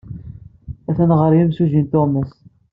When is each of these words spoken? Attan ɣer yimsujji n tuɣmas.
Attan 0.89 1.11
ɣer 1.19 1.31
yimsujji 1.35 1.81
n 1.81 1.85
tuɣmas. 1.91 2.31